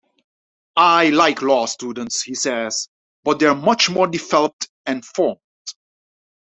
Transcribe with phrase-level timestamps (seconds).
[0.77, 2.89] 'I like law students,' he says,
[3.23, 5.37] 'but they're much more developed and formed.